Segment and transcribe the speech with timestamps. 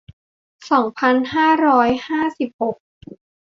[0.71, 2.77] สองพันห้าร้อยห้าสิบหก